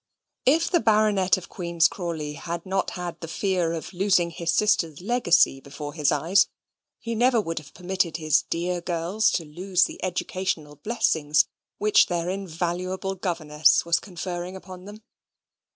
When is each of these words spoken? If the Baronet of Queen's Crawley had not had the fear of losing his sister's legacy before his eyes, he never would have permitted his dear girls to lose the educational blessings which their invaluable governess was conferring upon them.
If 0.47 0.71
the 0.71 0.79
Baronet 0.79 1.37
of 1.37 1.47
Queen's 1.47 1.87
Crawley 1.87 2.33
had 2.33 2.65
not 2.65 2.89
had 2.97 3.19
the 3.19 3.27
fear 3.27 3.73
of 3.73 3.93
losing 3.93 4.31
his 4.31 4.51
sister's 4.51 4.99
legacy 4.99 5.59
before 5.59 5.93
his 5.93 6.11
eyes, 6.11 6.47
he 6.97 7.13
never 7.13 7.39
would 7.39 7.59
have 7.59 7.75
permitted 7.75 8.17
his 8.17 8.41
dear 8.41 8.81
girls 8.81 9.29
to 9.33 9.45
lose 9.45 9.83
the 9.83 10.03
educational 10.03 10.77
blessings 10.77 11.45
which 11.77 12.07
their 12.07 12.31
invaluable 12.31 13.13
governess 13.13 13.85
was 13.85 13.99
conferring 13.99 14.55
upon 14.55 14.85
them. 14.85 15.03